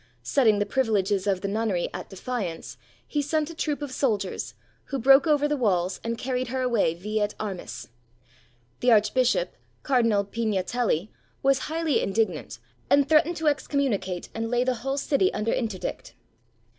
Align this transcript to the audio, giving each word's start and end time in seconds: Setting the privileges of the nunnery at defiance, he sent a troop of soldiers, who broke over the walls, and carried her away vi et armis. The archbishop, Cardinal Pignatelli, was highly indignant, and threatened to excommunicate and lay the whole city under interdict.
Setting 0.23 0.57
the 0.57 0.65
privileges 0.65 1.27
of 1.27 1.41
the 1.41 1.47
nunnery 1.47 1.87
at 1.93 2.09
defiance, 2.09 2.75
he 3.07 3.21
sent 3.21 3.51
a 3.51 3.55
troop 3.55 3.83
of 3.83 3.91
soldiers, 3.91 4.55
who 4.85 4.97
broke 4.97 5.27
over 5.27 5.47
the 5.47 5.55
walls, 5.55 6.01
and 6.03 6.17
carried 6.17 6.47
her 6.47 6.63
away 6.63 6.95
vi 6.95 7.19
et 7.21 7.35
armis. 7.39 7.87
The 8.79 8.91
archbishop, 8.93 9.55
Cardinal 9.83 10.25
Pignatelli, 10.25 11.09
was 11.43 11.59
highly 11.69 12.01
indignant, 12.01 12.57
and 12.89 13.07
threatened 13.07 13.37
to 13.37 13.47
excommunicate 13.47 14.29
and 14.33 14.49
lay 14.49 14.63
the 14.63 14.73
whole 14.81 14.97
city 14.97 15.31
under 15.35 15.53
interdict. 15.53 16.15